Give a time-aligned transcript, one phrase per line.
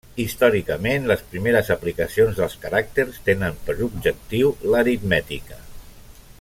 [0.21, 5.63] Històricament les primeres aplicacions dels caràcters tenen per objectiu l'aritmètica.